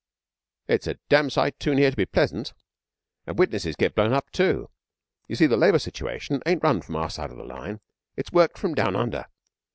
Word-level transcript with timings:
'It's 0.67 0.87
a 0.87 0.95
damn 1.09 1.29
sight 1.29 1.59
too 1.59 1.75
near 1.75 1.91
to 1.91 1.95
be 1.95 2.07
pleasant. 2.07 2.53
And 3.27 3.37
witnesses 3.37 3.75
get 3.75 3.93
blown 3.93 4.13
up, 4.13 4.31
too. 4.31 4.71
You 5.27 5.35
see, 5.35 5.45
the 5.45 5.57
Labour 5.57 5.77
situation 5.77 6.41
ain't 6.43 6.63
run 6.63 6.81
from 6.81 6.95
our 6.95 7.11
side 7.11 7.29
the 7.29 7.35
line. 7.43 7.81
It's 8.17 8.31
worked 8.31 8.57
from 8.57 8.73
down 8.73 8.95
under. 8.95 9.25